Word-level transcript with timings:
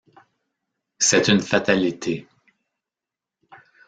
C’est 0.97 1.27
une 1.27 1.41
fatalité. 1.43 2.25